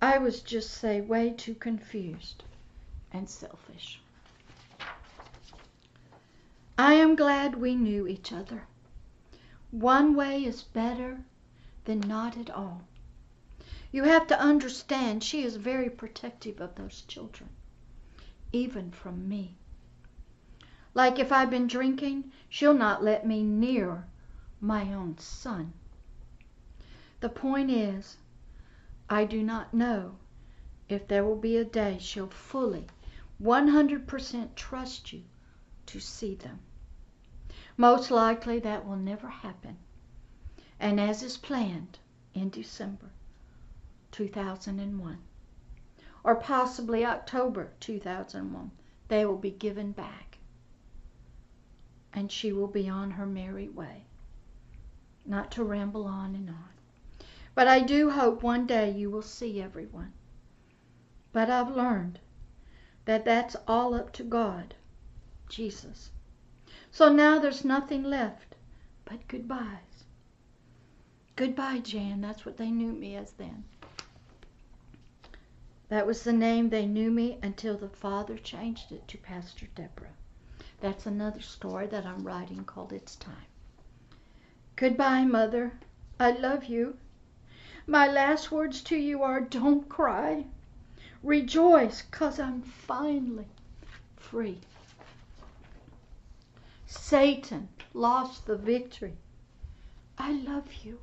I 0.00 0.18
was 0.18 0.40
just, 0.40 0.70
say, 0.70 1.00
way 1.00 1.30
too 1.30 1.54
confused 1.54 2.42
and 3.12 3.28
selfish. 3.28 4.00
I 6.78 6.94
am 6.94 7.14
glad 7.14 7.54
we 7.54 7.74
knew 7.74 8.06
each 8.06 8.32
other. 8.32 8.64
One 9.70 10.16
way 10.16 10.44
is 10.44 10.62
better 10.62 11.20
than 11.84 12.00
not 12.00 12.36
at 12.36 12.50
all. 12.50 12.82
You 13.94 14.04
have 14.04 14.26
to 14.28 14.40
understand 14.40 15.22
she 15.22 15.42
is 15.42 15.56
very 15.56 15.90
protective 15.90 16.62
of 16.62 16.76
those 16.76 17.02
children, 17.02 17.50
even 18.50 18.90
from 18.90 19.28
me. 19.28 19.58
Like 20.94 21.18
if 21.18 21.30
I've 21.30 21.50
been 21.50 21.66
drinking, 21.66 22.32
she'll 22.48 22.72
not 22.72 23.04
let 23.04 23.26
me 23.26 23.42
near 23.42 24.06
my 24.62 24.94
own 24.94 25.18
son. 25.18 25.74
The 27.20 27.28
point 27.28 27.70
is, 27.70 28.16
I 29.10 29.26
do 29.26 29.42
not 29.42 29.74
know 29.74 30.16
if 30.88 31.06
there 31.06 31.22
will 31.22 31.36
be 31.36 31.58
a 31.58 31.64
day 31.64 31.98
she'll 32.00 32.28
fully, 32.28 32.86
100% 33.42 34.54
trust 34.54 35.12
you 35.12 35.24
to 35.84 36.00
see 36.00 36.34
them. 36.34 36.60
Most 37.76 38.10
likely 38.10 38.58
that 38.60 38.86
will 38.86 38.96
never 38.96 39.28
happen. 39.28 39.76
And 40.80 40.98
as 40.98 41.22
is 41.22 41.36
planned 41.36 41.98
in 42.32 42.48
December 42.48 43.10
2001, 44.12 45.18
or 46.22 46.36
possibly 46.36 47.04
October 47.04 47.72
2001, 47.80 48.70
they 49.08 49.24
will 49.24 49.36
be 49.36 49.50
given 49.50 49.92
back. 49.92 50.38
And 52.12 52.30
she 52.30 52.52
will 52.52 52.68
be 52.68 52.88
on 52.88 53.10
her 53.12 53.26
merry 53.26 53.68
way. 53.68 54.04
Not 55.24 55.50
to 55.52 55.64
ramble 55.64 56.04
on 56.04 56.34
and 56.34 56.50
on. 56.50 56.68
But 57.54 57.68
I 57.68 57.80
do 57.80 58.10
hope 58.10 58.42
one 58.42 58.66
day 58.66 58.90
you 58.90 59.10
will 59.10 59.22
see 59.22 59.60
everyone. 59.60 60.12
But 61.32 61.50
I've 61.50 61.74
learned 61.74 62.18
that 63.04 63.24
that's 63.24 63.56
all 63.66 63.94
up 63.94 64.12
to 64.12 64.22
God, 64.22 64.74
Jesus. 65.48 66.10
So 66.90 67.12
now 67.12 67.38
there's 67.38 67.64
nothing 67.64 68.02
left 68.02 68.54
but 69.04 69.26
goodbyes. 69.28 70.04
Goodbye, 71.36 71.78
Jan. 71.78 72.20
That's 72.20 72.44
what 72.44 72.58
they 72.58 72.70
knew 72.70 72.92
me 72.92 73.16
as 73.16 73.32
then. 73.32 73.64
That 75.92 76.06
was 76.06 76.22
the 76.22 76.32
name 76.32 76.70
they 76.70 76.86
knew 76.86 77.10
me 77.10 77.38
until 77.42 77.76
the 77.76 77.90
father 77.90 78.38
changed 78.38 78.92
it 78.92 79.06
to 79.08 79.18
Pastor 79.18 79.66
Deborah. 79.74 80.14
That's 80.80 81.04
another 81.04 81.42
story 81.42 81.86
that 81.88 82.06
I'm 82.06 82.26
writing 82.26 82.64
called 82.64 82.94
It's 82.94 83.14
Time. 83.14 83.44
Goodbye, 84.74 85.26
Mother. 85.26 85.78
I 86.18 86.30
love 86.30 86.64
you. 86.64 86.96
My 87.86 88.10
last 88.10 88.50
words 88.50 88.80
to 88.84 88.96
you 88.96 89.22
are 89.22 89.42
don't 89.42 89.86
cry. 89.86 90.46
Rejoice, 91.22 92.00
because 92.00 92.40
I'm 92.40 92.62
finally 92.62 93.48
free. 94.16 94.60
Satan 96.86 97.68
lost 97.92 98.46
the 98.46 98.56
victory. 98.56 99.18
I 100.16 100.32
love 100.32 100.72
you. 100.84 101.00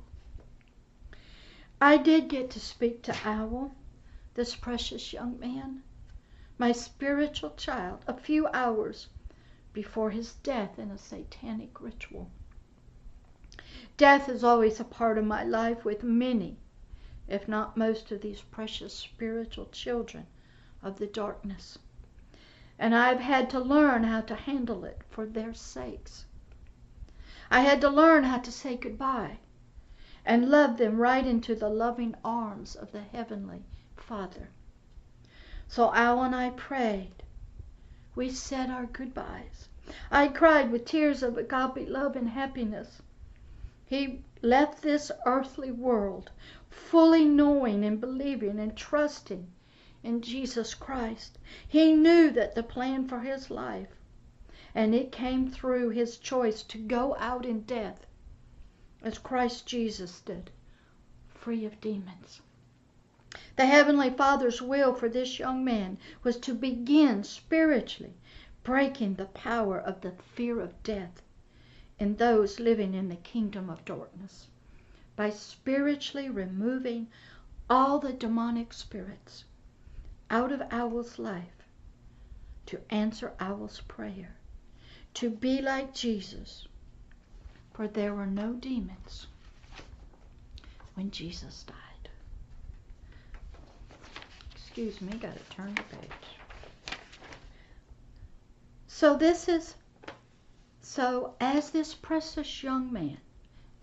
I 1.80 1.96
did 1.96 2.26
get 2.26 2.50
to 2.50 2.58
speak 2.58 3.04
to 3.04 3.16
Owl, 3.24 3.76
this 4.40 4.56
precious 4.56 5.12
young 5.12 5.38
man, 5.38 5.82
my 6.56 6.72
spiritual 6.72 7.50
child, 7.58 8.02
a 8.06 8.16
few 8.16 8.46
hours 8.54 9.08
before 9.74 10.08
his 10.08 10.36
death 10.36 10.78
in 10.78 10.90
a 10.90 10.96
satanic 10.96 11.78
ritual. 11.78 12.30
Death 13.98 14.30
is 14.30 14.42
always 14.42 14.80
a 14.80 14.84
part 14.84 15.18
of 15.18 15.26
my 15.26 15.44
life 15.44 15.84
with 15.84 16.02
many, 16.02 16.56
if 17.28 17.46
not 17.48 17.76
most 17.76 18.10
of 18.10 18.22
these 18.22 18.40
precious 18.40 18.94
spiritual 18.94 19.66
children 19.66 20.26
of 20.82 20.98
the 20.98 21.06
darkness 21.06 21.76
and 22.78 22.94
I've 22.94 23.20
had 23.20 23.50
to 23.50 23.60
learn 23.60 24.04
how 24.04 24.22
to 24.22 24.34
handle 24.34 24.86
it 24.86 25.02
for 25.10 25.26
their 25.26 25.52
sakes. 25.52 26.24
I 27.50 27.60
had 27.60 27.82
to 27.82 27.90
learn 27.90 28.24
how 28.24 28.38
to 28.38 28.50
say 28.50 28.78
goodbye 28.78 29.40
and 30.24 30.48
love 30.48 30.78
them 30.78 30.96
right 30.96 31.26
into 31.26 31.54
the 31.54 31.68
loving 31.68 32.14
arms 32.24 32.74
of 32.74 32.92
the 32.92 33.02
Heavenly 33.02 33.66
Father. 34.10 34.48
So 35.68 35.92
Owl 35.94 36.24
and 36.24 36.34
I 36.34 36.50
prayed. 36.50 37.22
We 38.16 38.28
said 38.28 38.68
our 38.68 38.86
goodbyes. 38.86 39.68
I 40.10 40.26
cried 40.26 40.72
with 40.72 40.84
tears 40.84 41.22
of 41.22 41.38
agape 41.38 41.88
love 41.88 42.16
and 42.16 42.28
happiness. 42.28 43.02
He 43.86 44.24
left 44.42 44.82
this 44.82 45.12
earthly 45.24 45.70
world 45.70 46.32
fully 46.68 47.24
knowing 47.24 47.84
and 47.84 48.00
believing 48.00 48.58
and 48.58 48.76
trusting 48.76 49.46
in 50.02 50.22
Jesus 50.22 50.74
Christ. 50.74 51.38
He 51.68 51.92
knew 51.92 52.32
that 52.32 52.56
the 52.56 52.64
plan 52.64 53.06
for 53.06 53.20
his 53.20 53.48
life, 53.48 53.94
and 54.74 54.92
it 54.92 55.12
came 55.12 55.52
through 55.52 55.90
his 55.90 56.18
choice 56.18 56.64
to 56.64 56.78
go 56.78 57.14
out 57.20 57.46
in 57.46 57.60
death 57.60 58.06
as 59.02 59.18
Christ 59.18 59.66
Jesus 59.66 60.20
did, 60.20 60.50
free 61.28 61.64
of 61.64 61.80
demons. 61.80 62.40
The 63.60 63.66
Heavenly 63.66 64.08
Father's 64.08 64.62
will 64.62 64.94
for 64.94 65.10
this 65.10 65.38
young 65.38 65.62
man 65.62 65.98
was 66.22 66.38
to 66.38 66.54
begin 66.54 67.22
spiritually 67.24 68.14
breaking 68.62 69.16
the 69.16 69.26
power 69.26 69.78
of 69.78 70.00
the 70.00 70.12
fear 70.12 70.60
of 70.60 70.82
death 70.82 71.20
in 71.98 72.16
those 72.16 72.58
living 72.58 72.94
in 72.94 73.10
the 73.10 73.16
kingdom 73.16 73.68
of 73.68 73.84
darkness 73.84 74.46
by 75.14 75.28
spiritually 75.28 76.30
removing 76.30 77.08
all 77.68 77.98
the 77.98 78.14
demonic 78.14 78.72
spirits 78.72 79.44
out 80.30 80.52
of 80.52 80.62
Owl's 80.72 81.18
life 81.18 81.66
to 82.64 82.80
answer 82.88 83.34
Owl's 83.38 83.82
prayer, 83.82 84.36
to 85.12 85.28
be 85.28 85.60
like 85.60 85.92
Jesus. 85.92 86.66
For 87.74 87.86
there 87.86 88.14
were 88.14 88.24
no 88.24 88.54
demons 88.54 89.26
when 90.94 91.10
Jesus 91.10 91.64
died. 91.64 91.89
Excuse 94.80 95.02
me, 95.02 95.18
got 95.18 95.36
to 95.36 95.54
turn 95.54 95.74
the 95.74 95.82
page. 95.82 96.96
So 98.86 99.14
this 99.14 99.46
is, 99.46 99.74
so 100.80 101.34
as 101.38 101.68
this 101.68 101.92
precious 101.92 102.62
young 102.62 102.90
man, 102.90 103.18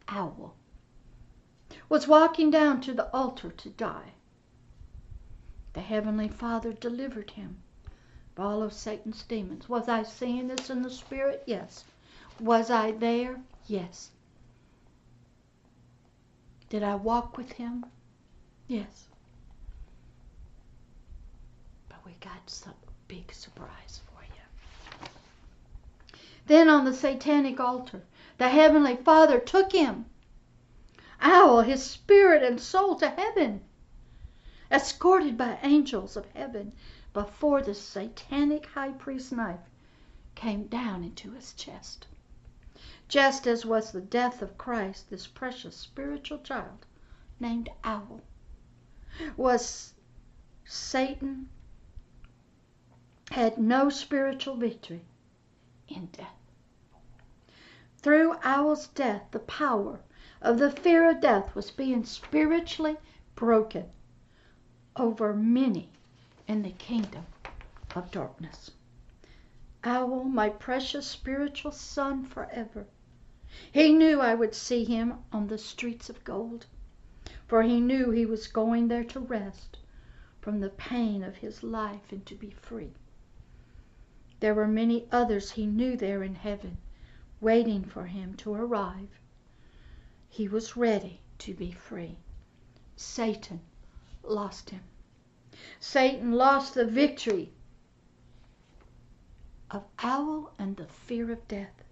Owl, 0.07 0.55
was 1.87 2.07
walking 2.07 2.49
down 2.49 2.81
to 2.81 2.95
the 2.95 3.15
altar 3.15 3.51
to 3.51 3.69
die, 3.69 4.13
the 5.73 5.81
Heavenly 5.81 6.29
Father 6.29 6.73
delivered 6.73 7.29
him 7.29 7.57
of 8.35 8.43
all 8.43 8.63
of 8.63 8.73
Satan's 8.73 9.21
demons. 9.21 9.69
Was 9.69 9.87
I 9.87 10.01
seeing 10.01 10.47
this 10.47 10.71
in 10.71 10.81
the 10.81 10.89
Spirit? 10.89 11.43
Yes. 11.45 11.85
Was 12.39 12.71
I 12.71 12.93
there? 12.93 13.39
Yes. 13.67 14.09
Did 16.69 16.81
I 16.81 16.95
walk 16.95 17.37
with 17.37 17.51
him? 17.51 17.85
Yes. 18.67 19.07
We 22.07 22.13
got 22.21 22.49
some 22.49 22.73
big 23.09 23.33
surprise 23.33 23.99
for 24.05 24.23
you. 24.23 25.09
Then 26.45 26.69
on 26.69 26.85
the 26.85 26.93
satanic 26.93 27.59
altar, 27.59 28.01
the 28.37 28.47
Heavenly 28.47 28.95
Father 28.95 29.41
took 29.41 29.73
him, 29.73 30.05
owl, 31.19 31.63
his 31.63 31.83
spirit 31.85 32.41
and 32.43 32.61
soul 32.61 32.95
to 32.95 33.09
heaven 33.09 33.59
escorted 34.71 35.37
by 35.37 35.59
angels 35.61 36.15
of 36.15 36.31
heaven 36.31 36.71
before 37.11 37.61
the 37.61 37.73
satanic 37.75 38.67
high 38.67 38.93
priest's 38.93 39.33
knife 39.33 39.69
came 40.33 40.67
down 40.67 41.03
into 41.03 41.31
his 41.31 41.51
chest. 41.51 42.07
Just 43.09 43.45
as 43.45 43.65
was 43.65 43.91
the 43.91 43.99
death 43.99 44.41
of 44.41 44.57
Christ, 44.57 45.09
this 45.09 45.27
precious 45.27 45.75
spiritual 45.75 46.37
child 46.39 46.85
named 47.37 47.67
Owl 47.83 48.21
was 49.35 49.93
Satan 50.63 51.49
had 53.31 53.57
no 53.57 53.87
spiritual 53.89 54.55
victory 54.55 55.05
in 55.89 56.07
death. 56.07 56.33
through 57.97 58.33
Owl's 58.41 58.87
death, 58.87 59.25
the 59.29 59.39
power 59.41 59.99
of 60.41 60.57
the 60.57 60.71
fear 60.71 61.07
of 61.11 61.19
death 61.19 61.53
was 61.53 61.69
being 61.69 62.03
spiritually 62.03 62.97
broken 63.35 63.85
over 64.95 65.33
many 65.35 65.89
in 66.47 66.63
the 66.63 66.71
kingdom 66.71 67.25
of 67.93 68.09
darkness. 68.09 68.71
Owl, 69.83 70.23
my 70.23 70.49
precious 70.49 71.05
spiritual 71.05 71.71
son 71.71 72.23
forever. 72.23 72.87
He 73.71 73.91
knew 73.93 74.19
I 74.19 74.33
would 74.33 74.55
see 74.55 74.83
him 74.83 75.19
on 75.31 75.45
the 75.47 75.59
streets 75.59 76.09
of 76.09 76.23
gold, 76.23 76.65
for 77.45 77.61
he 77.61 77.79
knew 77.81 78.09
he 78.09 78.25
was 78.25 78.47
going 78.47 78.87
there 78.87 79.03
to 79.03 79.19
rest 79.19 79.77
from 80.41 80.59
the 80.61 80.69
pain 80.69 81.23
of 81.23 81.35
his 81.35 81.61
life 81.61 82.11
and 82.11 82.25
to 82.25 82.33
be 82.33 82.49
free. 82.49 82.93
There 84.39 84.53
were 84.53 84.67
many 84.67 85.07
others 85.11 85.49
he 85.51 85.65
knew 85.65 85.97
there 85.97 86.21
in 86.21 86.35
heaven, 86.35 86.77
waiting 87.41 87.83
for 87.83 88.05
him 88.05 88.35
to 88.35 88.53
arrive. 88.53 89.19
He 90.29 90.47
was 90.47 90.77
ready 90.77 91.21
to 91.39 91.55
be 91.55 91.71
free. 91.71 92.19
Satan 92.95 93.61
lost 94.21 94.69
him. 94.69 94.83
Satan 95.79 96.33
lost 96.33 96.75
the 96.75 96.85
victory 96.85 97.51
of 99.71 99.85
owl 100.03 100.53
and 100.59 100.77
the 100.77 100.85
fear 100.87 101.31
of 101.31 101.47
death. 101.47 101.83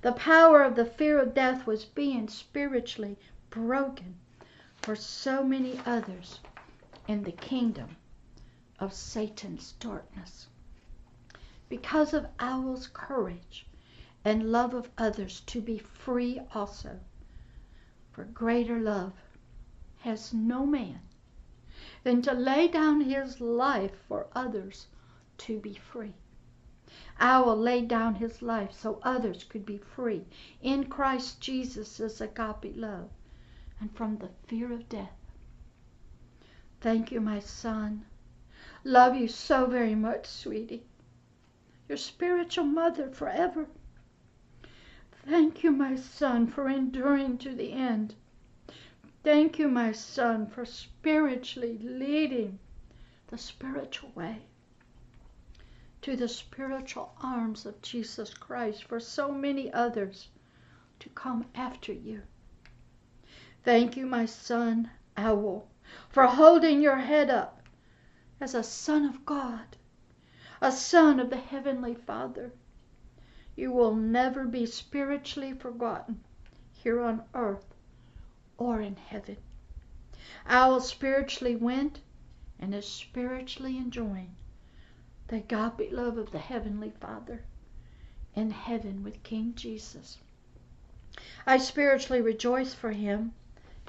The 0.00 0.12
power 0.12 0.62
of 0.62 0.76
the 0.76 0.86
fear 0.86 1.18
of 1.18 1.34
death 1.34 1.66
was 1.66 1.84
being 1.84 2.28
spiritually 2.28 3.18
broken 3.50 4.16
for 4.80 4.96
so 4.96 5.44
many 5.44 5.78
others 5.84 6.40
in 7.06 7.24
the 7.24 7.32
kingdom 7.32 7.96
of 8.78 8.94
Satan's 8.94 9.72
darkness. 9.72 10.48
Because 11.70 12.12
of 12.12 12.26
Owl's 12.40 12.88
courage 12.88 13.64
and 14.24 14.50
love 14.50 14.74
of 14.74 14.90
others 14.98 15.40
to 15.46 15.60
be 15.60 15.78
free 15.78 16.40
also. 16.52 16.98
For 18.10 18.24
greater 18.24 18.80
love 18.80 19.12
has 20.00 20.34
no 20.34 20.66
man 20.66 21.00
than 22.02 22.22
to 22.22 22.32
lay 22.32 22.66
down 22.66 23.02
his 23.02 23.40
life 23.40 23.96
for 24.08 24.26
others 24.34 24.88
to 25.38 25.60
be 25.60 25.74
free. 25.74 26.14
Owl 27.20 27.56
laid 27.56 27.86
down 27.86 28.16
his 28.16 28.42
life 28.42 28.72
so 28.72 28.98
others 29.04 29.44
could 29.44 29.64
be 29.64 29.78
free 29.78 30.26
in 30.60 30.86
Christ 30.90 31.40
Jesus' 31.40 32.20
agape 32.20 32.74
love 32.74 33.10
and 33.78 33.94
from 33.94 34.18
the 34.18 34.30
fear 34.48 34.72
of 34.72 34.88
death. 34.88 35.16
Thank 36.80 37.12
you, 37.12 37.20
my 37.20 37.38
son. 37.38 38.06
Love 38.82 39.14
you 39.14 39.28
so 39.28 39.66
very 39.66 39.94
much, 39.94 40.26
sweetie. 40.26 40.84
Your 41.90 41.96
spiritual 41.96 42.66
mother 42.66 43.10
forever. 43.10 43.66
Thank 45.26 45.64
you, 45.64 45.72
my 45.72 45.96
son, 45.96 46.46
for 46.46 46.68
enduring 46.68 47.36
to 47.38 47.52
the 47.52 47.72
end. 47.72 48.14
Thank 49.24 49.58
you, 49.58 49.66
my 49.66 49.90
son, 49.90 50.46
for 50.46 50.64
spiritually 50.64 51.78
leading 51.82 52.60
the 53.26 53.38
spiritual 53.38 54.12
way 54.14 54.42
to 56.02 56.14
the 56.14 56.28
spiritual 56.28 57.12
arms 57.20 57.66
of 57.66 57.82
Jesus 57.82 58.34
Christ 58.34 58.84
for 58.84 59.00
so 59.00 59.32
many 59.32 59.72
others 59.72 60.28
to 61.00 61.08
come 61.08 61.44
after 61.56 61.92
you. 61.92 62.22
Thank 63.64 63.96
you, 63.96 64.06
my 64.06 64.26
son, 64.26 64.92
Owl, 65.16 65.66
for 66.08 66.26
holding 66.26 66.80
your 66.80 66.98
head 66.98 67.30
up 67.30 67.64
as 68.40 68.54
a 68.54 68.62
son 68.62 69.04
of 69.04 69.26
God, 69.26 69.76
a 70.62 70.70
son 70.70 71.18
of 71.18 71.30
the 71.30 71.38
Heavenly 71.38 71.94
Father. 71.94 72.52
You 73.56 73.72
will 73.72 73.94
never 73.94 74.44
be 74.44 74.66
spiritually 74.66 75.54
forgotten 75.54 76.22
here 76.74 77.00
on 77.00 77.24
earth 77.32 77.74
or 78.58 78.82
in 78.82 78.96
heaven. 78.96 79.38
Owl 80.44 80.80
spiritually 80.80 81.56
went 81.56 82.00
and 82.58 82.74
is 82.74 82.86
spiritually 82.86 83.78
enjoying 83.78 84.36
the 85.28 85.36
agape 85.36 85.90
love 85.92 86.18
of 86.18 86.30
the 86.30 86.38
Heavenly 86.38 86.90
Father 86.90 87.42
in 88.34 88.50
heaven 88.50 89.02
with 89.02 89.22
King 89.22 89.54
Jesus. 89.54 90.18
I 91.46 91.56
spiritually 91.56 92.20
rejoice 92.20 92.74
for 92.74 92.92
him 92.92 93.32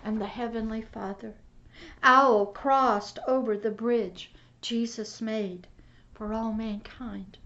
and 0.06 0.22
the 0.22 0.28
Heavenly 0.28 0.84
Father. 0.84 1.36
Owl 2.02 2.46
crossed 2.46 3.20
over 3.28 3.58
the 3.58 3.72
bridge 3.72 4.32
Jesus 4.62 5.20
made 5.20 5.68
for 6.22 6.36
all 6.36 6.54
mankind 6.54 7.40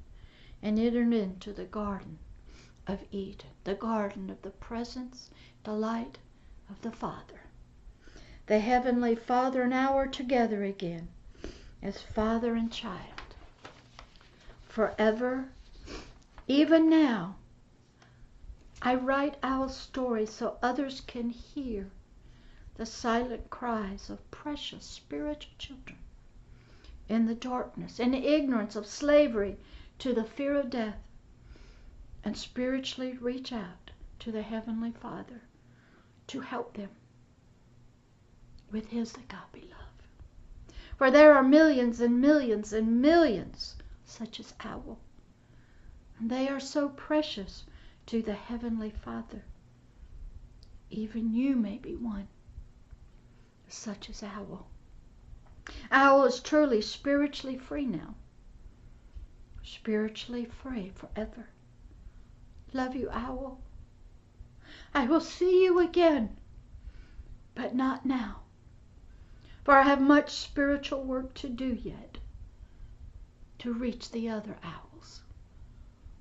and 0.61 0.77
entered 0.77 1.13
into 1.13 1.53
the 1.53 1.63
Garden 1.63 2.19
of 2.85 3.05
Eden, 3.09 3.47
the 3.63 3.73
garden 3.73 4.29
of 4.29 4.41
the 4.41 4.49
presence, 4.49 5.31
delight 5.63 6.17
of 6.69 6.81
the 6.81 6.91
Father. 6.91 7.39
The 8.47 8.59
Heavenly 8.59 9.15
Father 9.15 9.61
and 9.61 9.73
Owl 9.73 9.95
are 9.95 10.07
together 10.07 10.65
again 10.65 11.07
as 11.81 12.01
father 12.01 12.53
and 12.55 12.69
child 12.69 13.21
forever, 14.67 15.47
even 16.45 16.89
now. 16.89 17.38
I 18.81 18.95
write 18.95 19.38
our 19.41 19.69
story 19.69 20.25
so 20.25 20.57
others 20.61 20.99
can 20.99 21.29
hear 21.29 21.91
the 22.75 22.85
silent 22.85 23.49
cries 23.49 24.09
of 24.09 24.29
precious 24.31 24.83
spiritual 24.85 25.53
children 25.57 25.97
in 27.08 27.26
the 27.26 27.36
darkness 27.36 28.00
and 28.00 28.15
ignorance 28.15 28.76
of 28.76 28.86
slavery 28.86 29.58
to 30.00 30.13
the 30.13 30.24
fear 30.24 30.56
of 30.56 30.70
death 30.70 30.98
and 32.24 32.38
spiritually 32.38 33.13
reach 33.18 33.52
out 33.54 33.91
to 34.20 34.32
the 34.32 34.41
Heavenly 34.41 34.91
Father 34.91 35.41
to 36.28 36.39
help 36.41 36.76
them 36.76 36.89
with 38.72 38.88
His 38.88 39.13
agape 39.13 39.70
love. 39.70 40.08
For 40.98 41.12
there 41.12 41.34
are 41.36 41.44
millions 41.44 42.00
and 42.00 42.20
millions 42.20 42.74
and 42.74 43.02
millions 43.02 43.76
such 44.06 44.39
as 44.39 44.54
owl. 44.62 44.98
And 46.20 46.30
they 46.30 46.48
are 46.48 46.60
so 46.60 46.89
precious 46.89 47.65
to 48.08 48.22
the 48.22 48.34
Heavenly 48.34 48.89
Father. 48.89 49.44
Even 50.89 51.34
you 51.34 51.56
may 51.56 51.78
be 51.78 51.96
one, 51.96 52.28
such 53.68 54.10
as 54.10 54.24
Owl. 54.24 54.68
Owl 55.91 56.25
is 56.25 56.39
truly 56.39 56.82
spiritually 56.82 57.58
free 57.58 57.86
now. 57.86 58.15
Spiritually 59.63 60.45
free 60.45 60.89
forever. 60.89 61.49
Love 62.73 62.95
you, 62.95 63.10
Owl. 63.10 63.60
I 64.93 65.06
will 65.06 65.21
see 65.21 65.63
you 65.63 65.80
again, 65.80 66.38
but 67.56 67.73
not 67.73 68.06
now, 68.06 68.41
for 69.63 69.73
I 69.73 69.84
have 69.84 70.01
much 70.01 70.30
spiritual 70.32 71.04
work 71.04 71.34
to 71.36 71.49
do 71.49 71.73
yet 71.73 72.17
to 73.60 73.73
reach 73.73 74.12
the 74.12 74.30
other 74.30 74.58
owls 74.63 75.21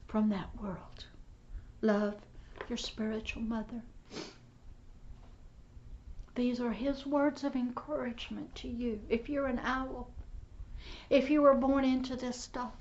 from 0.06 0.28
that 0.30 0.56
world. 0.60 1.06
Love 1.82 2.16
your 2.68 2.78
spiritual 2.78 3.42
mother. 3.42 3.82
These 6.34 6.60
are 6.60 6.72
his 6.72 7.06
words 7.06 7.44
of 7.44 7.54
encouragement 7.54 8.54
to 8.56 8.68
you. 8.68 9.00
If 9.08 9.28
you're 9.28 9.46
an 9.46 9.60
owl, 9.60 10.10
if 11.08 11.30
you 11.30 11.42
were 11.42 11.54
born 11.54 11.84
into 11.84 12.16
this 12.16 12.40
stuff, 12.40 12.74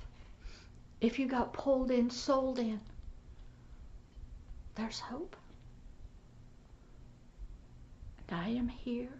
if 1.00 1.18
you 1.18 1.26
got 1.26 1.52
pulled 1.52 1.90
in, 1.90 2.10
sold 2.10 2.58
in, 2.58 2.80
there's 4.74 5.00
hope. 5.00 5.36
And 8.28 8.40
I 8.40 8.48
am 8.48 8.68
here. 8.68 9.12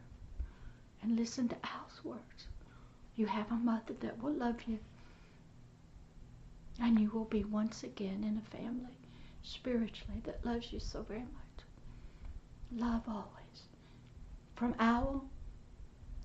And 1.03 1.17
listen 1.17 1.49
to 1.49 1.57
Owl's 1.57 2.03
words. 2.03 2.49
You 3.15 3.27
have 3.27 3.53
a 3.53 3.57
mother 3.57 3.95
that 4.01 4.23
will 4.23 4.33
love 4.33 4.63
you. 4.67 4.79
And 6.81 6.99
you 6.99 7.11
will 7.11 7.27
be 7.27 7.45
once 7.45 7.85
again 7.85 8.25
in 8.25 8.39
a 8.39 8.57
family 8.57 8.97
spiritually 9.43 10.23
that 10.25 10.45
loves 10.45 10.73
you 10.73 10.81
so 10.81 11.03
very 11.03 11.21
much. 11.21 11.65
Love 12.73 13.03
always. 13.07 13.44
From 14.55 14.75
Owl 14.79 15.25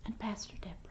and 0.06 0.18
Pastor 0.20 0.56
Deborah. 0.62 0.89